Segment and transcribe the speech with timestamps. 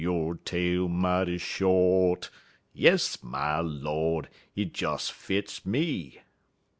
[0.03, 2.31] yo' tail mighty short
[2.73, 4.29] Yes, my Lord!
[4.51, 6.19] hit des fits me!